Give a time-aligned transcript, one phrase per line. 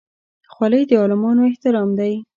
[0.53, 2.13] خولۍ د عالمانو احترام دی.